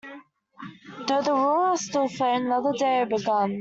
[1.05, 3.59] Though the aurora still flamed, another day had begun.